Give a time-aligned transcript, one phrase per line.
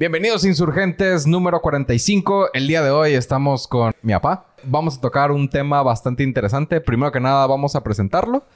[0.00, 2.54] Bienvenidos insurgentes número 45.
[2.54, 4.46] El día de hoy estamos con mi papá.
[4.64, 6.80] Vamos a tocar un tema bastante interesante.
[6.80, 8.46] Primero que nada vamos a presentarlo.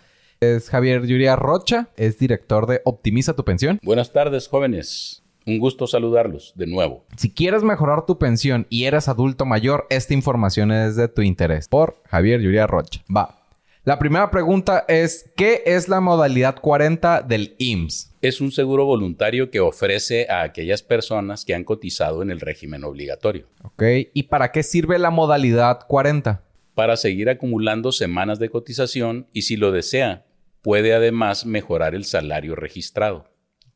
[0.41, 3.79] Es Javier Yuria Rocha, es director de Optimiza tu pensión.
[3.83, 5.23] Buenas tardes jóvenes.
[5.45, 7.05] Un gusto saludarlos de nuevo.
[7.19, 11.69] Si quieres mejorar tu pensión y eres adulto mayor, esta información es de tu interés.
[11.69, 13.03] Por Javier Yuria Rocha.
[13.15, 13.44] Va.
[13.87, 18.15] La primera pregunta es, ¿qué es la modalidad 40 del IMSS?
[18.23, 22.83] Es un seguro voluntario que ofrece a aquellas personas que han cotizado en el régimen
[22.83, 23.47] obligatorio.
[23.63, 23.83] Ok,
[24.15, 26.43] ¿y para qué sirve la modalidad 40?
[26.75, 30.25] Para seguir acumulando semanas de cotización y si lo desea,
[30.63, 33.27] puede además mejorar el salario registrado.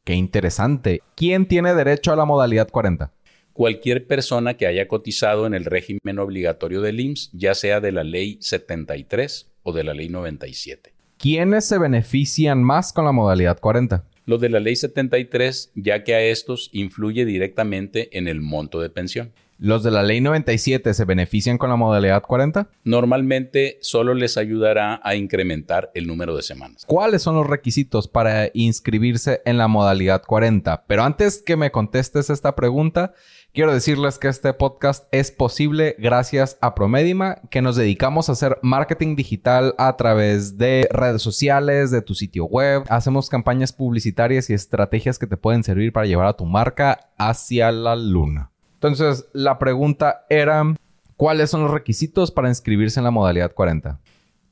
[0.04, 1.02] Qué interesante.
[1.16, 3.12] ¿Quién tiene derecho a la modalidad 40?
[3.52, 8.04] Cualquier persona que haya cotizado en el régimen obligatorio del IMSS, ya sea de la
[8.04, 10.94] ley 73 o de la ley 97.
[11.18, 14.02] ¿Quiénes se benefician más con la modalidad 40?
[14.24, 18.88] Los de la ley 73, ya que a estos influye directamente en el monto de
[18.88, 19.32] pensión.
[19.60, 22.68] ¿Los de la ley 97 se benefician con la modalidad 40?
[22.84, 26.84] Normalmente solo les ayudará a incrementar el número de semanas.
[26.86, 30.84] ¿Cuáles son los requisitos para inscribirse en la modalidad 40?
[30.86, 33.14] Pero antes que me contestes esta pregunta,
[33.52, 38.60] quiero decirles que este podcast es posible gracias a Promedima, que nos dedicamos a hacer
[38.62, 42.84] marketing digital a través de redes sociales, de tu sitio web.
[42.88, 47.72] Hacemos campañas publicitarias y estrategias que te pueden servir para llevar a tu marca hacia
[47.72, 48.52] la luna.
[48.78, 50.62] Entonces, la pregunta era,
[51.16, 53.98] ¿cuáles son los requisitos para inscribirse en la modalidad 40?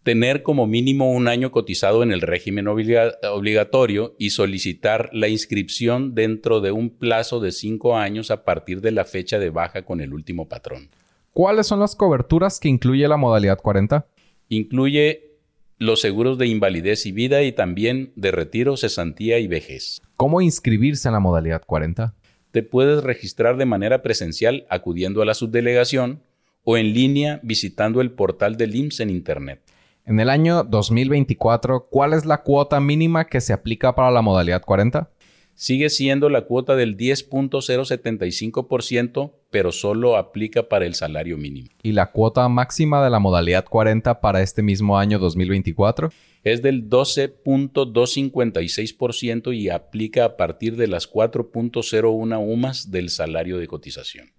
[0.02, 6.60] Tener como mínimo un año cotizado en el régimen obligatorio y solicitar la inscripción dentro
[6.60, 10.12] de un plazo de cinco años a partir de la fecha de baja con el
[10.12, 10.90] último patrón.
[11.32, 14.06] ¿Cuáles son las coberturas que incluye la modalidad 40?
[14.48, 15.38] Incluye
[15.78, 20.00] los seguros de invalidez y vida y también de retiro, cesantía y vejez.
[20.16, 22.14] ¿Cómo inscribirse en la modalidad 40?
[22.56, 26.22] Te puedes registrar de manera presencial acudiendo a la subdelegación
[26.64, 29.60] o en línea visitando el portal del IMSS en Internet.
[30.06, 34.62] En el año 2024, ¿cuál es la cuota mínima que se aplica para la modalidad
[34.62, 35.10] 40?
[35.58, 41.70] Sigue siendo la cuota del 10.075%, pero solo aplica para el salario mínimo.
[41.82, 46.10] ¿Y la cuota máxima de la modalidad 40 para este mismo año 2024?
[46.44, 54.32] Es del 12.256% y aplica a partir de las 4.01 UMAS del salario de cotización.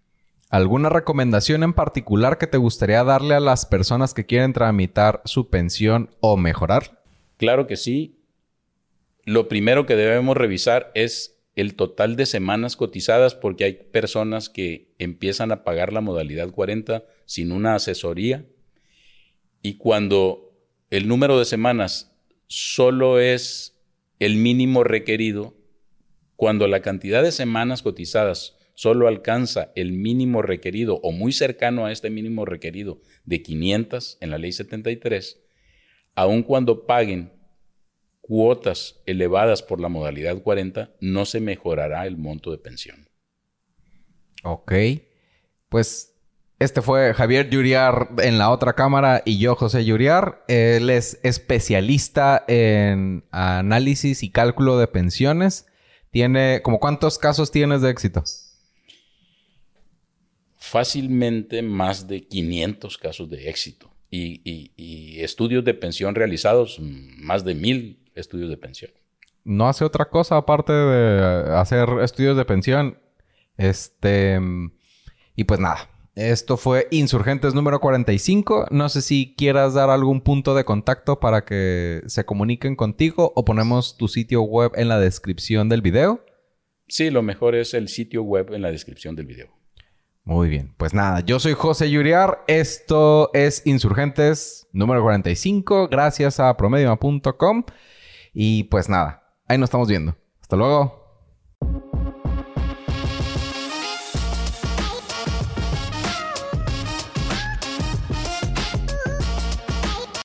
[0.51, 5.49] ¿Alguna recomendación en particular que te gustaría darle a las personas que quieren tramitar su
[5.49, 7.01] pensión o mejorar?
[7.37, 8.16] Claro que sí
[9.27, 14.95] lo primero que debemos revisar es el total de semanas cotizadas porque hay personas que
[14.99, 18.45] empiezan a pagar la modalidad 40 sin una asesoría.
[19.61, 20.57] Y cuando
[20.91, 22.15] el número de semanas
[22.47, 23.77] solo es
[24.19, 25.57] el mínimo requerido,
[26.37, 31.91] cuando la cantidad de semanas cotizadas solo alcanza el mínimo requerido o muy cercano a
[31.91, 35.43] este mínimo requerido de 500 en la ley 73,
[36.15, 37.36] aun cuando paguen
[38.27, 43.07] cuotas elevadas por la modalidad 40, no se mejorará el monto de pensión.
[44.43, 44.73] Ok.
[45.69, 46.13] Pues
[46.59, 50.43] este fue Javier Yuriar en la otra cámara y yo, José Yuriar.
[50.47, 55.67] Él es especialista en análisis y cálculo de pensiones.
[56.11, 58.23] Tiene, ¿como cuántos casos tienes de éxito?
[60.57, 63.93] Fácilmente más de 500 casos de éxito.
[64.09, 64.41] Y,
[64.75, 68.91] y estudios de pensión realizados, más de mil estudios de pensión.
[69.43, 72.99] No hace otra cosa aparte de hacer estudios de pensión.
[73.57, 74.39] Este.
[75.35, 75.89] Y pues nada.
[76.15, 78.67] Esto fue Insurgentes número 45.
[78.71, 83.45] No sé si quieras dar algún punto de contacto para que se comuniquen contigo o
[83.45, 86.25] ponemos tu sitio web en la descripción del video.
[86.87, 89.49] Sí, lo mejor es el sitio web en la descripción del video.
[90.23, 96.57] Muy bien, pues nada, yo soy José Yuriar, esto es Insurgentes número 45, gracias a
[96.57, 97.63] promedium.com.
[98.39, 100.15] Y pues nada, ahí nos estamos viendo.
[100.39, 101.06] Hasta luego.